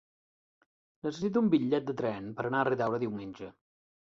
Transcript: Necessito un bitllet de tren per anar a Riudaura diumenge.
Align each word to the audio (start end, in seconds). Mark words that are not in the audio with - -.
Necessito 1.07 1.43
un 1.45 1.51
bitllet 1.55 1.87
de 1.91 1.95
tren 2.01 2.33
per 2.41 2.47
anar 2.51 2.63
a 2.63 2.67
Riudaura 2.71 3.03
diumenge. 3.05 3.53